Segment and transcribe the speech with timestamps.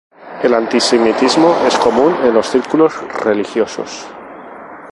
[0.41, 2.91] El antisemitismo es común en los círculos
[3.23, 4.07] religiosos.